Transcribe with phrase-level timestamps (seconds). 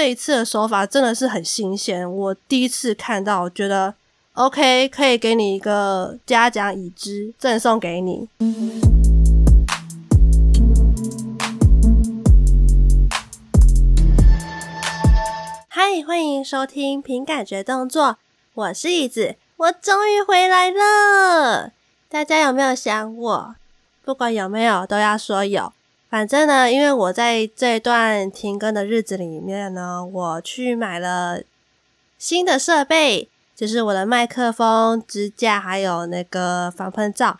[0.00, 3.94] 这一次的手法真的是很新鲜，我第一次看到，觉得
[4.32, 8.26] OK，可以给你一个嘉奖已知，赠送给你。
[15.68, 18.16] 嗨，欢迎收听凭感觉动作，
[18.54, 21.72] 我是椅子，我终于回来了。
[22.08, 23.54] 大家有没有想我？
[24.02, 25.74] 不管有没有，都要说有。
[26.10, 31.40] 反正呢，因为我在这段停更的日子里面呢，我去买了
[32.18, 37.38] 新的设备，就是我的麦克风、支架，还有那个防喷罩。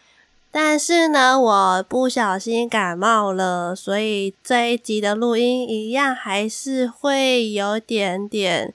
[0.53, 8.73] 但是呢，我不小心感冒了，所以这一集的录音一样还是会有点点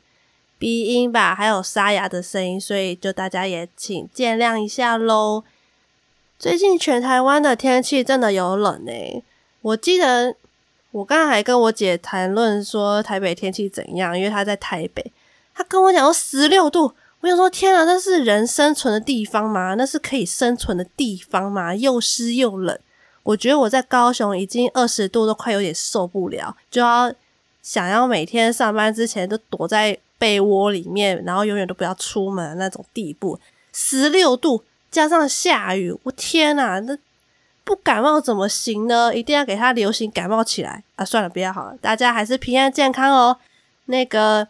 [0.59, 5.45] 鼻音吧，还有沙哑的声音，所以就大家也请见谅一下喽。
[6.37, 9.23] 最近全台湾的天气真的有冷诶。
[9.65, 10.35] 我记得
[10.91, 15.11] 我刚才还跟我姐谈论说台北天气怎样，因为她在台北，
[15.55, 19.73] 她跟我讲说十六度，我想说天啊，那是人生存的地方吗？
[19.73, 21.73] 那是可以生存的地方吗？
[21.73, 22.79] 又湿又冷，
[23.23, 27.11] 我觉得我在高雄已经二十度都快有点受不了，就要
[27.63, 33.39] 想要每天上班之前都躲在被窝里面，然后永远都不要出门那种地步。
[33.73, 36.95] 十六度加上下雨，我天啊，那。
[37.65, 39.13] 不感冒怎么行呢？
[39.13, 41.03] 一定要给他流行感冒起来啊！
[41.03, 43.37] 算了，不要好了，大家还是平安健康哦。
[43.85, 44.47] 那个，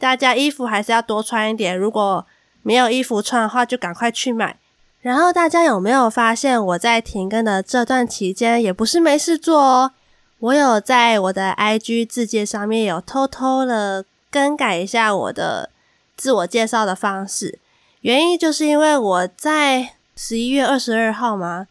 [0.00, 2.26] 大家衣服还是要多穿一点，如果
[2.62, 4.56] 没有衣服穿的话，就赶快去买。
[5.00, 9.92] 然后大家有没有发现，我在停更的这段期间，也不是没事做哦。
[10.40, 15.70] 我有在我的 IG 字介上面有偷偷的更改一下我的
[16.16, 17.60] 自我介绍的方式，
[18.00, 21.68] 原因就是因为我在十一月二十二号嘛。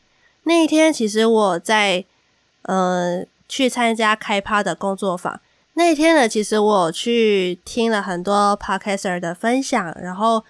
[0.48, 2.06] 那一天，其实我在
[2.64, 5.40] 呃去参加开趴的工作坊。
[5.74, 10.44] 那一天呢，其实我去听了很多 podcaster 的分享，然后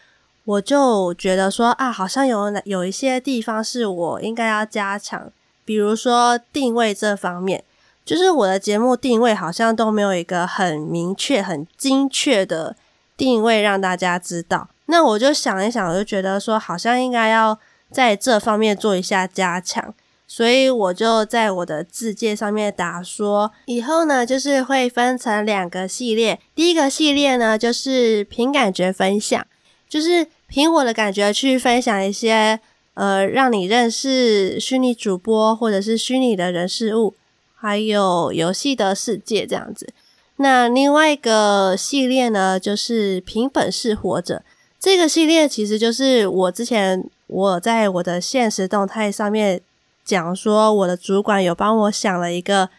[0.44, 5.32] 我就觉得说啊，好像有有一些地方是我应该要加强，
[5.64, 7.64] 比如说定位这方面，
[8.04, 12.76] 就是我的节目定位好像都没有一个很明确、很精确的
[13.16, 14.68] 定位让大家知道。
[14.88, 17.58] 那我就想一想，我就觉得说，好像应该要。
[17.92, 19.94] 在这方面做一下加强，
[20.28, 26.40] 所以我就在我的字介上面打说，以后呢就是会分成两个系列。
[26.54, 29.46] 第一个系列呢就是凭感觉分享，
[29.88, 32.60] 就是凭我的感觉去分享一些
[32.96, 37.16] 呃让你认识虚拟主播或者是虚拟的人事物，
[37.56, 39.94] 还有游戏的世界这样子。
[40.38, 44.44] 那另外一个系列呢就是凭本事活着，
[44.86, 47.04] 这个系列其实就是我之前。
[47.28, 49.60] 我在我的现实动态上面
[50.04, 52.70] 讲说，我的主管有帮我想了一个，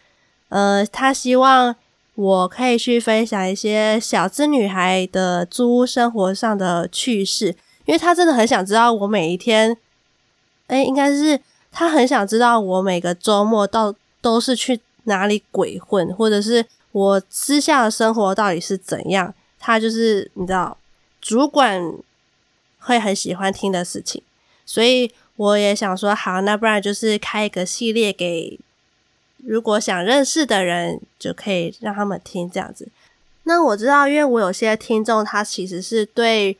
[0.47, 1.75] 呃，他希望
[2.15, 7.47] 我可以去分享一些小资女孩的租屋生活上的趣事，
[7.83, 9.75] 因为他真的很想知道我每一天，
[10.67, 11.37] 诶，应该是
[11.69, 20.77] 他很想知道我每个周末到都是去哪里鬼混，或者是我私下的生活到底是怎样，他就是你知道，
[21.21, 21.93] 主管
[22.79, 24.21] 会很喜欢听的事情。
[24.65, 28.59] 所以我也想说，好，那不然就是开一个系列给
[29.45, 32.89] 如果想认识的人，就可以让他们听这样子。
[33.43, 36.57] 那我知道，因为我有些听众他其实是对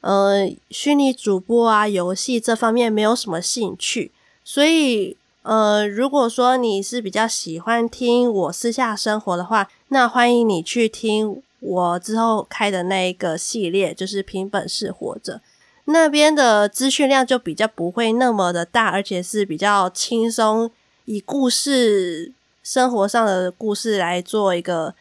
[0.00, 4.10] 呃虚拟主播啊、游戏这方面没有什么兴趣，
[4.42, 15.40] 所以呃，如果说你是比较喜欢听我私下生活的话，那欢迎你去听我之后开的那一个系列，就是凭本事活着。
[15.84, 20.70] 那边的资讯量就比较不会那么的大，而且是比较轻松，
[21.04, 22.32] 以故事、
[22.62, 24.94] 生活上的故事来做一个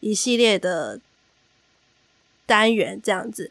[0.00, 1.00] 一系列的
[2.46, 3.50] 单元这样子。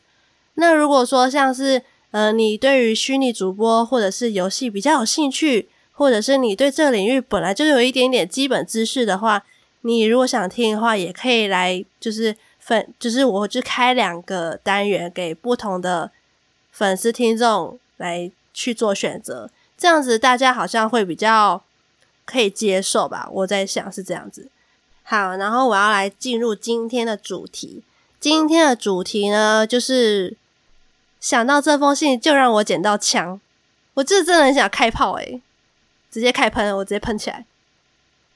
[0.55, 1.81] 那如果说像是
[2.11, 9.45] 呃，你对于虚拟主播或者是游戏比较有兴趣，或者是你对这个领域本来就有一点点基本知识的话，
[9.83, 16.11] 你如果想听的话，也可以来就是分，就是我就开两个单元给不同的。
[16.75, 19.47] 粉丝听众来去做选择，
[19.77, 21.61] 这样子大家好像会比较
[22.25, 23.29] 可以接受吧？
[23.31, 24.49] 我在想是这样子。
[25.03, 27.83] 好，然后我要来进入今天的主题。
[28.19, 30.35] 今天的主题呢，就是
[31.19, 33.39] 想到这封信就让我捡到枪。
[33.93, 35.39] 我这真的很想开炮诶，
[36.09, 37.45] 直接开喷，我直接喷起来。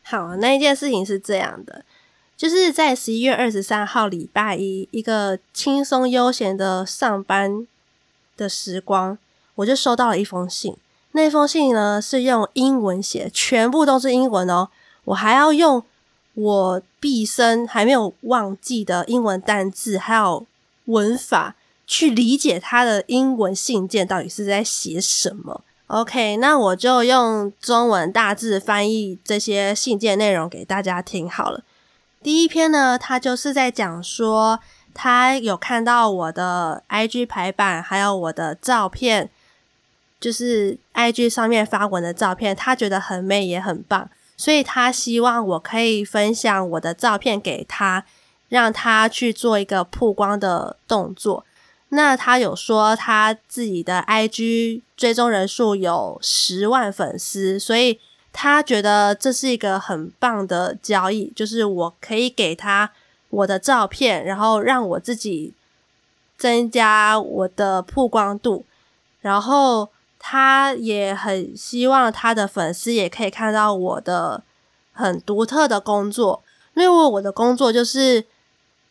[0.09, 1.83] 好，那一件事情是这样的，
[2.37, 7.67] 就是在十一月二十三号礼拜一，一个轻松悠闲的上班
[8.37, 9.17] 的时光，
[9.55, 10.73] 我就收到了一封信。
[11.11, 14.69] 那封信呢，是用英文写，全部都是英文哦。
[15.03, 15.83] 我还要用
[16.35, 20.45] 我毕生还没有忘记的英文单字，还有
[20.85, 25.65] 文法，去理解他的英文信件到底是在写什么。
[25.87, 31.63] OK，那我就用中文大致翻译这些信件内容给大家听好了。
[32.21, 34.59] 第一篇呢，他就是在讲说，
[34.93, 39.29] 他有看到我的 IG 排版，还有我的照片，
[40.19, 44.09] 就是 IG 上面发文的照片，他觉得很美也很棒。
[44.35, 48.03] 所以他希望我可以分享我的照片给他，
[48.49, 51.45] 让他去做一个曝光的动作。
[51.89, 57.99] 那他有说他自己的 IG 追踪人数有十万粉丝，所以
[58.31, 62.91] 他觉得这是一个很棒的交易，就是我可以给他
[63.29, 65.53] 我的照片，然后让我自己
[66.37, 68.65] 增加我的曝光度，
[69.21, 69.89] 然后。
[70.19, 74.43] 他也很希望他的粉丝也可以看到我的
[74.91, 76.43] 很独特的工作，
[76.73, 78.25] 因为我的工作就是，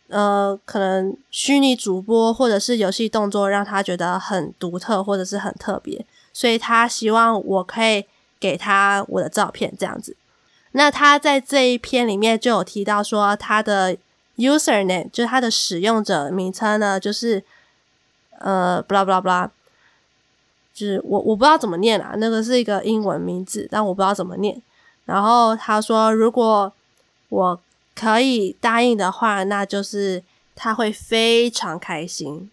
[0.08, 8.05] 呃，可能虚拟主播或者是游戏动作让他觉得很独特或者是很特别，所以他希望我可以
[8.38, 10.17] 给他我的照片这样子。
[10.73, 13.97] 那他在这一篇里面就有提到说，他的
[14.37, 17.43] username 就是他的使用者名称呢，就是
[18.38, 19.49] 呃，blah blah blah。
[20.75, 24.61] 就是我我不知道怎么念啊，那个是一个英文名字，但我不知道怎么念。
[25.06, 26.70] 然后他说，如果
[27.31, 27.59] 我
[27.98, 30.22] 可以答应的话，那就是
[30.54, 32.48] 他会非常开心。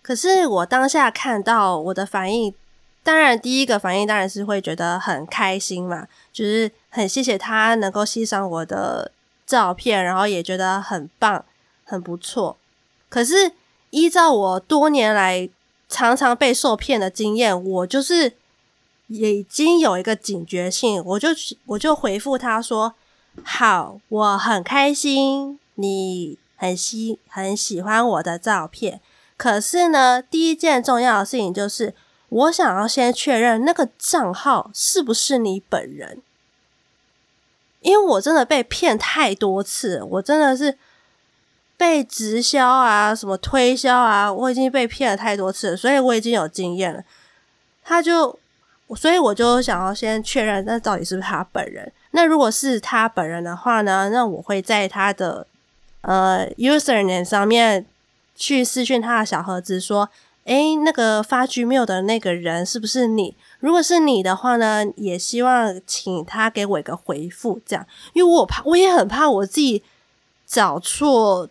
[0.00, 2.54] 可是我当下看到我的反应，
[3.02, 9.10] 当然第一个反应当然是会觉得很开心嘛，就是很谢谢他能够欣赏我的
[9.44, 11.44] 照片，然后也觉得很棒，
[11.84, 12.56] 很不错。
[13.10, 13.52] 可是
[13.90, 15.50] 依照我多年来。
[15.86, 18.32] 常常被受骗的经验，我就是
[19.06, 21.28] 已经有一个警觉性，我就
[21.66, 22.94] 我就回复他说
[23.42, 29.00] ：“好，我很开心，你很喜很喜欢我的照片。
[29.36, 31.94] 可是呢，第一件重要的事情就是，
[32.28, 36.22] 我想要先确认那个账号是不是你本人，
[37.80, 40.78] 因为我真的被骗太多次，我真的是。”
[41.76, 47.02] 被直销啊，什么推销啊，我已经被骗了太多次，所以我已经有经验了。
[47.82, 48.38] 他就，
[48.94, 51.92] 所以我就想要先确认，那到底是不是他本人？
[52.14, 54.08] 那如果是他本人的话呢？
[54.10, 55.46] 那我会在他的
[56.02, 57.84] 呃 username 上面
[58.34, 60.08] 去私讯他的小盒子，说
[60.46, 63.36] ：“诶，那个发 Gmail 的那个人是不是你？
[63.58, 69.82] 如果是你的话呢，也希望请他给我一个回复，这样，因为我怕，我也很怕我自己
[70.46, 71.48] 找错。”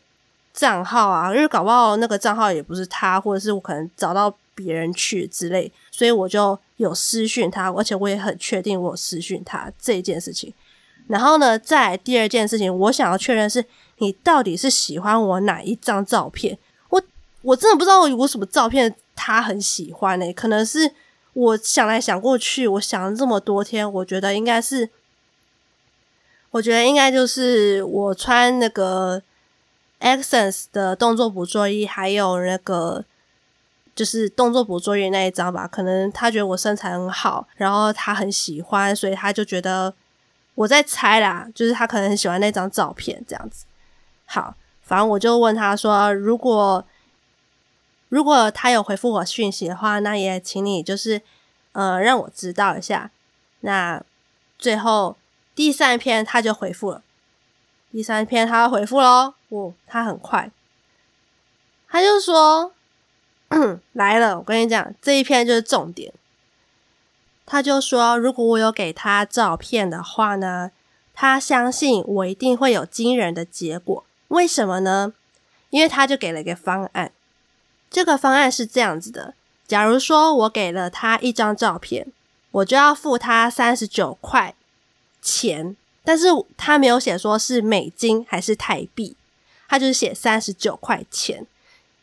[0.54, 10.54] 账号啊，因为搞不好那个账号也不是他，或者是我可能找到别人去之类，所以我就有私讯他，而且我也很确定我私讯他这件事情。
[11.08, 13.64] 然后呢，再第二件事情，我想要确认是
[13.98, 16.58] 你到底是喜欢我哪一张照片？
[16.90, 17.02] 我
[17.42, 20.94] 我真的不知道我什么照片他很喜欢呢、可能是
[21.34, 24.90] 我想来想过去，我想了这么多天，我觉得应该是，
[26.52, 29.22] 我觉得应该就是我穿那个。
[30.04, 33.06] Accents 的动作捕捉衣，还有那个
[33.96, 39.94] 就是动作捕捉仪那一张吧，可能他觉得我身材很好，然后他很喜欢，所以他就觉得
[40.56, 43.66] 我在猜啦，就是他可能很喜欢那张照片这样子。
[44.26, 46.84] 好，反正我就问他说，如果
[48.10, 51.22] 如果他有回复我讯息的话，那也请你就是
[51.74, 53.12] 呃让我知道一下。
[53.62, 54.04] 那
[54.58, 55.18] 最后
[55.56, 57.02] 第三篇他就回复了。
[57.92, 60.50] 第三篇他回复喽，哦，他很快，
[61.88, 62.72] 他就说
[63.94, 66.12] 来了，我跟你讲，这一篇就是重点。
[67.46, 70.72] 他就说，如果我有给他照片的话呢，
[71.14, 74.04] 他相信我一定会有惊人的结果。
[74.30, 75.14] 为什么呢？
[75.70, 77.12] 因为他就给了一个方案，
[77.92, 79.34] 这个方案是这样子的：
[79.68, 82.08] 假如说我给了他一张照片，
[82.52, 84.56] 我就要付他三十九块
[85.22, 85.76] 钱。
[86.04, 89.16] 但是他没有写说是美金还是台币，
[89.68, 91.46] 他就是写三十九块钱。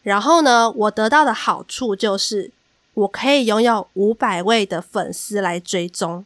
[0.02, 2.50] 然后呢，我得到的好处就是
[2.95, 6.25] 我可以拥有五百位的粉丝来追踪。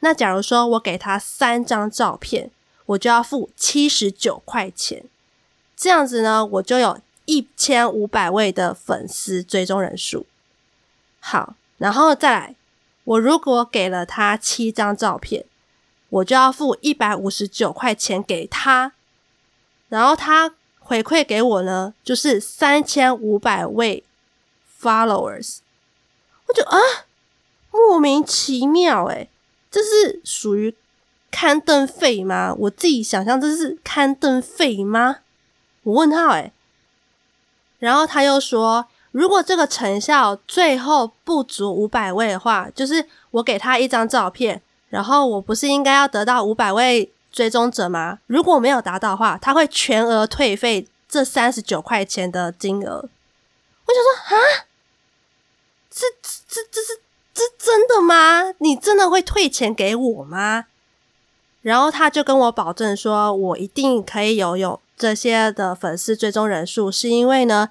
[0.00, 2.50] 那假如说我给他三张照片，
[2.86, 5.04] 我就要付七十九块钱。
[5.76, 10.26] 这样子呢，我就有一千五百位的粉丝追踪人数。
[11.18, 12.54] 好，然后再来，
[13.04, 15.44] 我如果给了他七张照片。
[16.10, 18.94] 我就要付一百五十九块钱给他，
[19.88, 20.52] 然后他
[20.90, 24.02] 回馈给我呢，就是三千五百位
[24.82, 25.58] followers。
[26.48, 26.76] 我就啊，
[27.70, 29.28] 莫名其妙诶，
[29.70, 30.74] 这是属于
[31.30, 32.52] 刊登费吗？
[32.58, 35.18] 我自己想象这是刊登费吗？
[35.84, 36.52] 我问他诶，
[37.78, 48.18] 然后他又说，如果这个成效最后不足五百位的话，就是我给他一张照片，然后我不是应该要得到五百位追踪者吗？
[48.26, 53.08] 如果没有达到的话，他会全额退费这三十九块钱的金额。
[53.86, 54.66] 我想说啊，
[55.90, 57.00] 这这这是
[57.32, 58.52] 这真的吗？
[58.58, 60.66] 你真的会退钱给我吗？
[61.62, 67.70] 然后他就跟我保证说，我一定可以有有这些的粉丝追踪人数，是因为呢，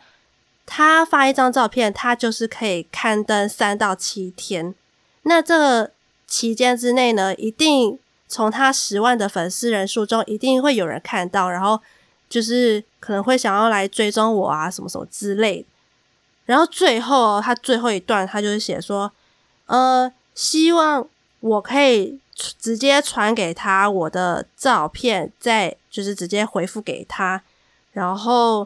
[0.66, 4.76] 他发一张照片，他就是可以刊登三到七天。
[5.24, 5.92] 那这个
[6.28, 7.98] 期间之内呢，一定
[8.30, 11.82] 从他十万的粉丝人数中，一定会有人看到，然后
[12.30, 15.66] 就是可能会想要来追踪我啊，什么什么之类。
[16.46, 19.12] 然后最后他最后一段，他就是写说，
[19.66, 21.06] 呃，希望
[21.42, 22.22] 我可以。
[22.58, 27.44] 直接传给他我的照片，再就是直接回复给他，
[27.92, 28.66] 然后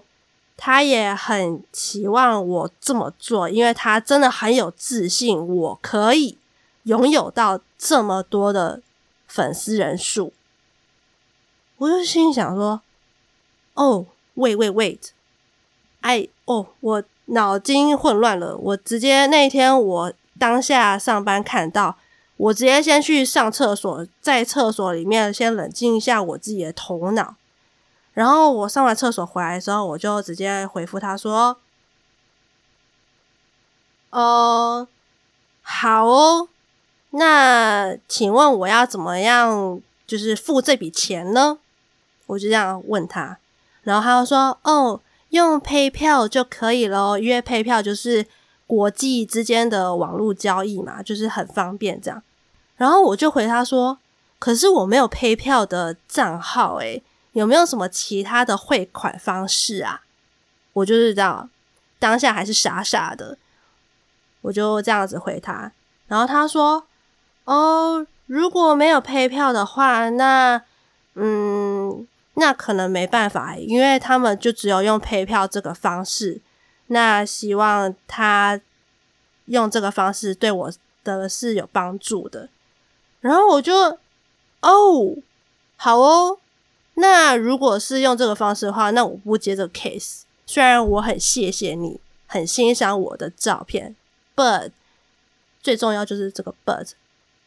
[0.56, 6.38] 他也很期望我这么做，因为他真的很有自信，我可以
[6.84, 8.80] 拥有到这么多的
[9.34, 10.32] 粉丝人数。
[11.78, 12.82] 我就心想说
[13.74, 15.00] ：“哦，wait wait wait，
[16.02, 18.56] 哎，哦，我脑筋混乱了。
[18.56, 21.98] 我直接那天我当下上班看到。”
[22.38, 27.36] 我直接先去上厕所，在厕所里面先冷静一下我自己的头脑，
[28.14, 31.58] 然后我上完厕所回来的时候，我就直接回复他说
[34.10, 34.88] ：“哦，
[35.62, 36.50] 好哦，
[37.14, 41.58] 那请问我要怎么样就是付这笔钱呢？”
[42.28, 43.38] 我就这样问他，
[43.82, 48.26] 然后他就说：“哦，用 pay 票就可以了，因为 pay 票就是。”
[48.66, 52.24] 国际之间的网络交易嘛，就是很方便这样。
[52.78, 54.00] 然后我就回他说
[54.40, 57.04] ：“可是我没有 pay 票的账号，诶，
[57.34, 60.02] 有没有什么其他的汇款方式啊？”
[60.74, 61.48] 我就是这样，
[62.00, 63.38] 当下还是傻傻的，
[64.42, 65.72] 我就这样子回他。
[66.08, 66.88] 然后他说
[67.46, 70.62] ：“哦，如果没有配票的话，那
[71.16, 76.42] 嗯，那可能没办法，因为他们就只有用配票这个方式。”
[76.88, 78.60] 那希望他
[79.46, 80.72] 用这个方式对我
[81.04, 82.50] 的是有帮助的，
[83.22, 83.74] 然后我就
[84.62, 85.16] 哦，
[85.78, 86.38] 好哦，
[86.96, 90.24] 那如果是用这个方式的话，那我不接这个 case。
[90.46, 93.96] 虽然我很谢谢你，很欣赏我的照片
[94.36, 94.70] ，but
[95.62, 96.54] 最重要就是这个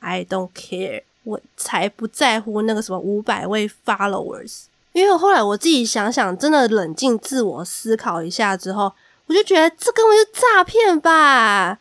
[0.01, 4.65] I don't care，我才不在乎那个什么五百位 followers。
[4.93, 8.93] 因为后来我自己想想，真的冷静自我思考一下之后。
[9.29, 11.81] 我就觉得这根本就诈骗吧，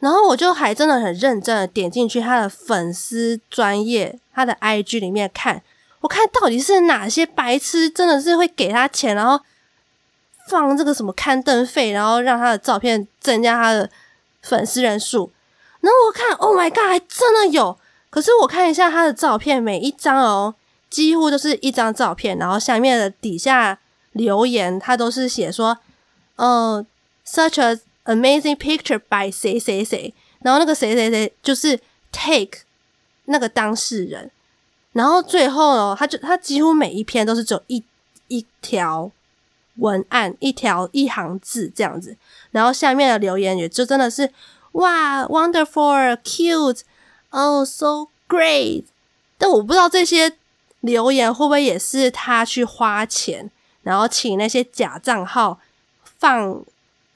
[0.00, 5.62] 然后我就还真的很认真的点进去他的粉丝专业，他的 IG 里面看，
[6.00, 9.40] 我看到底是哪些白痴真的是会给他钱，然后
[10.48, 13.88] 放这个什么刊登费，然后让他的照片增加他的
[14.42, 15.30] 粉丝人数。
[15.82, 17.78] 然后我看，Oh my God，还真的有。
[18.08, 20.54] 可是我看一下他的照片，每一张哦，
[20.88, 23.78] 几乎都是一张照片，然后下面的底下
[24.12, 25.78] 留言，他都是写说。
[26.36, 26.84] 哦、
[27.24, 31.78] uh，such a amazing picture by 谁谁谁，然后那个谁谁谁就是
[32.10, 32.60] take
[33.26, 34.30] 那个当事人，
[34.92, 37.84] 然后最后呢，他就他几乎每一篇都是只有一
[38.28, 39.10] 一条
[39.76, 42.16] 文案，一条一行字这样子，
[42.50, 44.32] 然后下面的留言也就真的是
[44.72, 48.84] 哇，wonderful，cute，oh so great，
[49.38, 50.32] 但我不知道这些
[50.80, 53.48] 留言会不会也是他去花钱，
[53.82, 55.58] 然后请那些假账号。
[56.18, 56.62] 放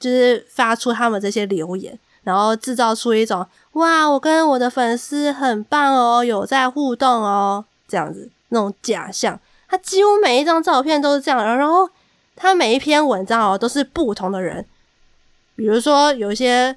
[0.01, 9.39] 就是发出他们这些留言，然后制造出一种哇，我跟我的粉丝很棒哦，有在互动哦，这样子那种假象。
[9.69, 11.89] 他几乎每一张照片都是这样，然后
[12.35, 14.67] 他每一篇文章哦都是不同的人，
[15.55, 16.77] 比如说有一些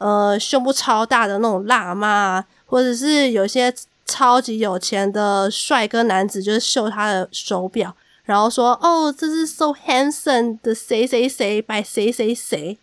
[0.00, 3.72] 呃胸部超大的那种辣妈，或者是有些
[4.04, 7.94] 超级有钱的帅哥男子，就是秀他的手表。
[8.24, 12.78] 然后说哦，这是 so handsome 的谁谁谁 by 谁谁谁，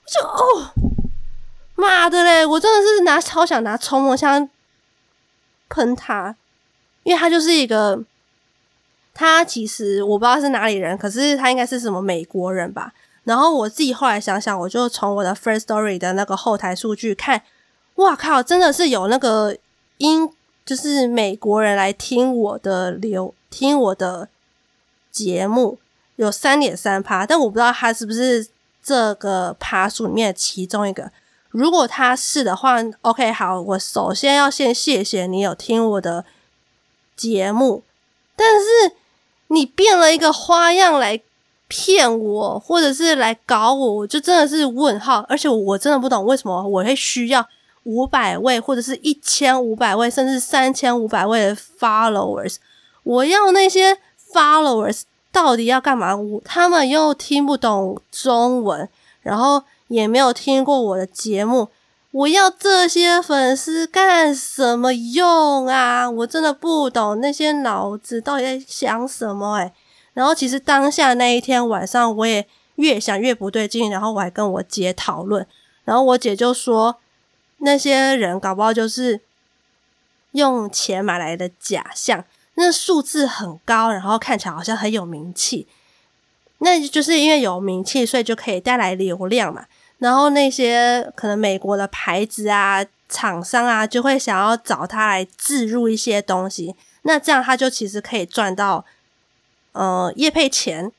[0.00, 0.70] 我就哦，
[1.74, 2.46] 妈的嘞！
[2.46, 4.48] 我真的是拿超想拿冲锋枪
[5.68, 6.36] 喷他，
[7.02, 8.00] 因为他就是一个，
[9.12, 12.92] 他其实我不知道是哪里人，可是他应该是什么美国人吧。
[13.26, 17.42] 然后我自己后来想想，我就从我的 first story 的那个后台数据看，
[17.96, 19.54] 哇靠，真的是有那个
[19.98, 20.32] 英，
[20.64, 24.28] 就是美国人来听我的流，听我的。
[25.10, 25.78] 节目
[26.16, 28.46] 有三点三趴，但我不知道他是不是
[28.82, 31.10] 这个趴数里面其中一个。
[31.48, 36.26] 如果他是的话，OK，好，我首先要先谢谢你有听我的
[37.16, 37.82] 节目，
[38.36, 38.92] 但是
[39.46, 41.18] 你变了一个花样来
[41.68, 45.24] 骗我，或者是来搞我，我就真的是问号。
[45.28, 47.46] 而且我真的不懂为什么我会需要
[47.84, 52.56] 五百位，或者是一千五百位，甚至三千五百位的 followers。
[53.02, 53.98] 我要那些
[54.32, 56.16] followers 到底要干嘛？
[56.16, 58.88] 我他们又听不懂中文，
[59.22, 61.68] 然后也没有听过我的节目。
[62.12, 66.08] 我要这些粉丝干什么用啊？
[66.08, 69.72] 我真的不懂那些脑子到底在想什么诶。
[70.16, 75.46] 然后其实当下那一天晚上，我也越想越不对劲，然后我还跟我姐讨论，
[75.84, 76.96] 然后我姐就说，
[77.58, 79.20] 那些人搞不好就是
[80.32, 85.66] 用钱买来的假象，那数字很高，然后看起来好像很有名气，
[86.60, 89.66] 那就是因为有名气，所以就可以带来流量嘛。
[89.98, 98.86] 然后那些可能美国的牌子啊、厂商啊，就会想要找他来置入一些东西，那这样他就其实可以赚到
[99.76, 100.90] 呃业配钱，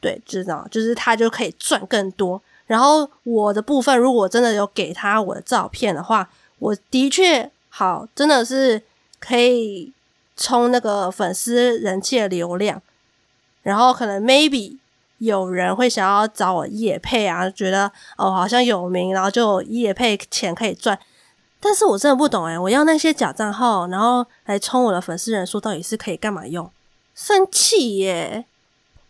[0.00, 2.42] 对，知道，就是他就可以赚更多。
[2.66, 6.28] 然后我的部分，如果真的有给他我的照片的话，
[6.58, 8.82] 我的确好，真的是
[9.18, 9.92] 可以
[10.36, 12.82] 冲那个粉丝人气的流量，
[13.62, 14.78] 然后可能 maybe。
[15.18, 20.98] 有人会想要找我业配啊，觉得哦好像有名，然后就业配钱可以赚。
[21.60, 26.68] 但是我真的不懂诶，我要那些假账号，然后来充我的粉丝人数，到底是可以干嘛用？
[27.14, 28.44] 生气耶！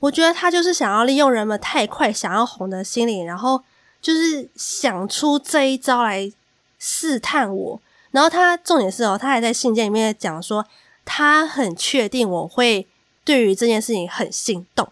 [0.01, 3.63] 我觉得他就是想要利用人们太快想要红的心理，然后
[4.01, 6.33] 就是想出这一招来
[6.79, 7.81] 试探我。
[8.11, 10.67] 然后他重点是哦，他还在信件里面讲说，
[11.05, 12.87] 他很确定我会
[13.25, 14.89] 对于这件事情很心动。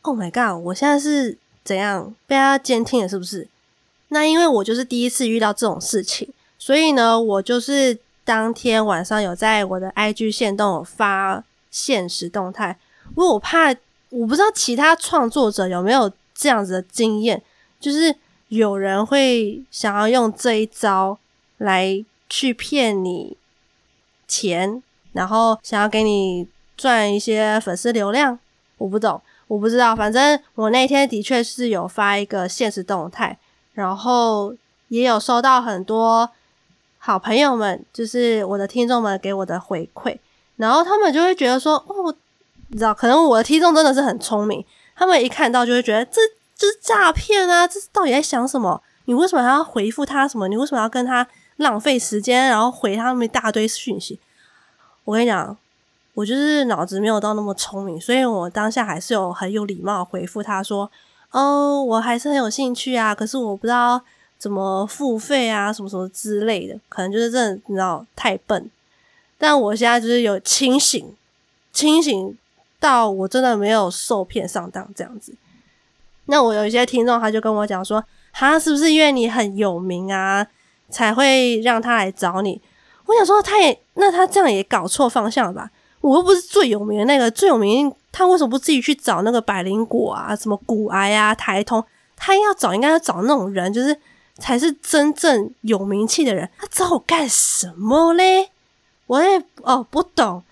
[0.00, 0.60] Oh my god！
[0.64, 3.08] 我现在是怎样被他监听了？
[3.08, 3.46] 是不是？
[4.08, 12.78] 那因为我就是第一次遇到这种事情，所以呢，我就是当天晚上有在我的 IG 线动有发现实动态，
[13.16, 13.74] 因为我怕
[14.10, 17.42] 我不知道其他创作者有没有这样子的经验，
[17.80, 18.14] 就是
[18.48, 21.18] 有人会想要用这一招
[21.56, 23.36] 来去骗你
[24.28, 24.80] 钱，
[25.12, 28.38] 然后想要给你赚一些粉丝流量，
[28.78, 29.20] 我不懂。
[29.48, 33.38] 我不知道，反正我那天的确是有发一个现实动态，
[33.74, 34.54] 然后
[34.88, 36.30] 也有收到很多
[36.96, 40.16] 好朋友们，就是我的听众们给我的回馈，
[40.56, 42.14] 然后他们就会觉得说，哦，
[42.68, 46.20] 你知道，可能我的听众真的是很聪明，他们一看到就会觉得这
[46.56, 48.82] 这是诈骗啊，这到底在想什么？
[49.06, 50.48] 你为什么还要回复他什么？
[50.48, 54.20] 你为什么要跟他浪费时间，然后回他们一大堆讯息？
[55.04, 55.56] 我跟你讲。
[56.14, 60.90] 我就是脑子没有到那么聪明，所以我当下还是有很有礼貌回复他说
[61.32, 63.98] ：“哦，我还是很有兴趣啊，可是我不知道
[64.36, 68.70] 怎么付费啊，什么什么之类的，可能就是真的你知道太笨。
[69.42, 71.16] 但我现在就是有清醒，
[71.72, 72.38] 清醒
[72.78, 75.34] 到我真的没有受骗上当这样子。
[76.26, 80.46] 那我有一些听众他就跟我讲说：他，是不是因为你很有名啊，
[80.90, 82.62] 才会让他来找你？
[83.06, 85.68] 我想说，他也那他这样也搞错方向了吧？”
[86.02, 91.84] 我又不是最有名的那个，最有名他为什么不自己去找那个百灵果啊，什么股癌啊、台通？
[92.16, 93.98] 他要找应该要找那种人，就是
[94.38, 96.48] 才是真正有名气的人。
[96.56, 98.50] 他找我干什么嘞？
[99.06, 100.42] 我也哦不懂。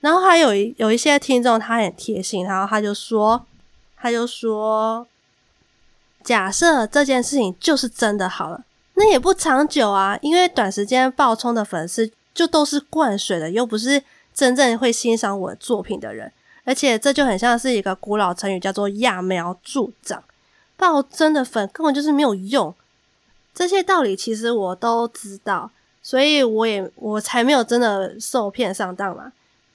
[0.00, 3.44] 然后还有一有一些听众他很贴心，然后他就说，
[3.96, 5.06] 他就说，
[6.22, 8.64] 假设这件事情就是真的好了，
[8.94, 14.02] 那也不长久啊，因为短时间爆冲的粉丝就都是灌水的，又不是。
[14.34, 16.30] 真正会欣赏我作品的人，
[16.62, 20.22] 而且这就很像是一个古老成语，叫做揠苗助长。
[20.76, 22.72] 爆真的粉根本就是没有用，
[23.52, 25.72] 这些道理其实我都知道，
[26.08, 29.30] 所以我也我才没有真的受骗上当嘛。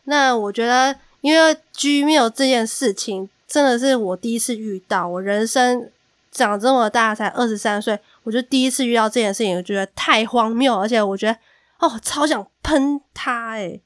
[0.06, 5.92] 那我觉得，因为 Gmail 这件事情真的是我第一次遇到，我人生
[6.32, 11.38] 长这么大才二十三岁，我就第一次遇到这件事情，我觉得太荒谬，而且我觉得
[11.78, 13.84] 哦，超想喷他诶。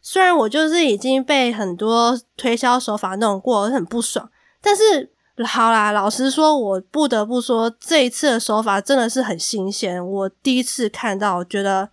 [0.00, 4.30] 虽然我就是已经被很多推销手法弄过，我很不爽，
[4.62, 5.10] 但是
[5.44, 10.04] 好啦，老实说，我不得不说这一次的手法真的是很新鲜。
[10.06, 11.90] 我第一次看到，我觉得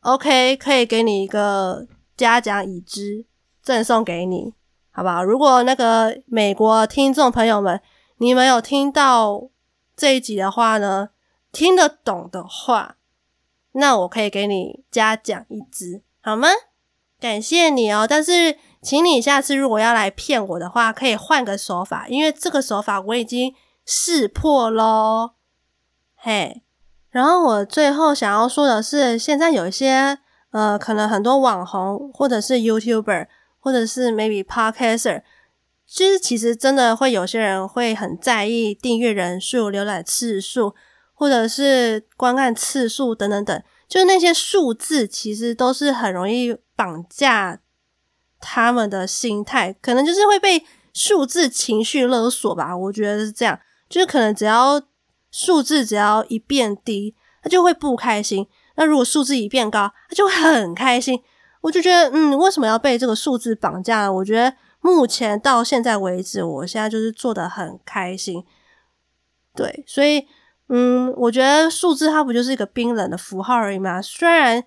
[0.00, 1.86] OK，可以给你一个
[2.16, 3.24] 嘉奖已知，
[3.62, 4.54] 赠送给你，
[4.90, 5.24] 好不好？
[5.24, 7.80] 如果那个美国听众朋友们，
[8.18, 9.48] 你们有听到
[9.96, 11.10] 这一集的话呢，
[11.50, 12.96] 听得懂的话，
[13.72, 16.48] 那我可以给你嘉奖一支，好吗？
[17.20, 25.32] 感谢你哦，但是请你下次如果要来骗我的话，可以换个手法，因为这个手法我已经识破喽。
[26.14, 26.62] 嘿，
[27.10, 30.18] 然后我最后想要说的是，现在有一些
[30.50, 33.26] 呃，可能很多网红或者是 YouTuber
[33.58, 35.22] 或者是 maybe Podcaster，
[35.86, 40.74] 其实其实真的会有些人会很在意订阅人数、浏览次数
[41.12, 47.60] 或者是观看次数等等等，就是那些数字其实都是很容易绑架
[48.40, 52.76] 他们的心态，可能就是会被数字情绪勒索吧。
[52.76, 54.80] 我觉得是这样，就是可能只要
[55.30, 58.46] 数字只要一变低，他就会不开心。
[58.76, 61.20] 那如果数字一变高，他就很开心。
[61.60, 64.12] 我就觉得，嗯，为什么要被这个数字绑架呢？
[64.12, 68.44] 我觉得目前到现在为止，我现在就是做的很开心。
[69.56, 70.24] 对，所以，
[70.68, 74.00] 嗯，我觉得数字它不就是一个冰冷的符号而已嘛？
[74.00, 74.62] 虽然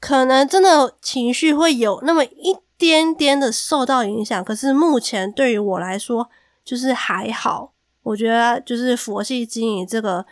[0.00, 6.28] 可能真的情绪会有那么一点点的受到影响，可是目前对于我来说
[6.62, 7.72] 就是还好。
[8.02, 10.26] 我觉得就是佛系经营这个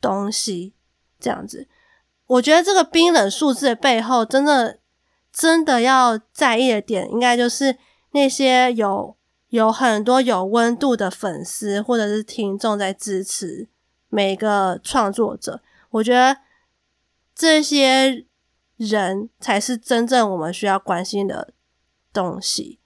[0.00, 0.72] 东西
[1.18, 1.66] 这样子。
[2.26, 4.78] 我觉得这个冰冷数字的背后，真的
[5.32, 7.76] 真的要在意的点，应该就是
[8.12, 9.16] 那些有
[9.48, 13.68] 有很多有温度的粉丝或者是听众在支持
[14.08, 15.60] 每个创作者。
[15.90, 16.36] 我觉得
[17.34, 18.26] 这些
[18.76, 21.53] 人才是真正我们需要关心的
[22.14, 22.78] 东西，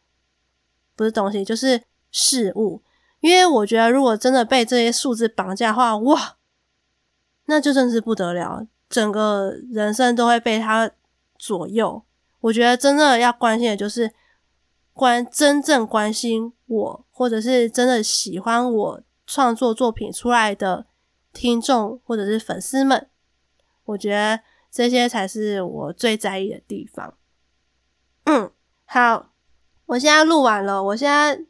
[0.97, 2.83] 不是东西，就是事物。
[3.21, 6.37] 因为我觉得，如果真的被这些数字绑架的话，哇，
[7.45, 8.67] 那就真是不得了。
[8.89, 10.91] 整个人生都会被他
[11.37, 12.03] 左右。
[12.41, 14.13] 我觉得真的要关心的就是
[14.93, 20.87] 关真正关心我，或者是真的喜欢我创作作品出来的
[21.33, 23.09] 听众或者是粉丝们。
[23.85, 27.15] 我觉得这些才是我最在意的地方。
[28.25, 28.53] 嗯，
[28.89, 29.27] 好，
[29.87, 31.45] 我现在录完了，我现在。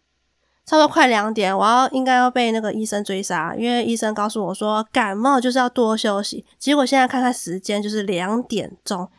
[0.69, 6.45] 差不多快两点，我要应该要被那个医生追杀，因为医生告诉我说感冒就是要多休息。
[6.59, 9.11] 结果现在看看时间，就是两点钟，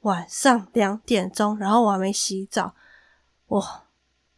[0.00, 2.74] 晚上两点钟，然后我还没洗澡，
[3.46, 3.64] 我！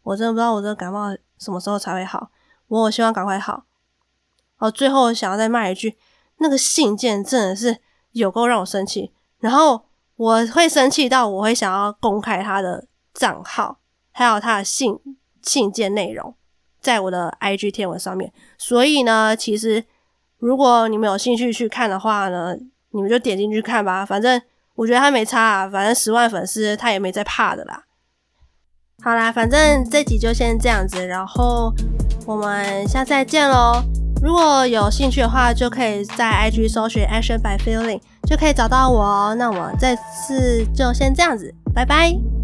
[0.05, 2.31] 我真的不知道我这个感冒什么时候才会好，
[2.69, 3.65] 我希望赶快好。
[4.59, 5.99] 哦，最后想要再骂一句，
[6.37, 7.79] 那个信件真的是
[8.13, 13.79] 有够让我生气，然后我会生气到我会想要公开他的账号，
[14.13, 14.99] 还有他的信
[15.43, 16.35] 信件内容。
[16.81, 19.85] 在我的 IG 贴文上面，所以呢，其实
[20.39, 22.57] 如果你们有兴趣去看的话呢，
[22.91, 24.05] 你们就点进去看吧。
[24.05, 24.43] 反正
[24.75, 27.85] 我觉得他没差啊，反正十万粉丝他也没在怕的啦。
[29.05, 31.73] 好啦，反正这集就先这样子，然后
[32.27, 33.81] 我们下次再见喽。
[34.21, 39.35] 如果有兴趣的话，就可以在 IG 搜寻 Action by Feeling，就可以找到我哦。
[39.37, 42.42] 那我这次就先这样子，拜拜。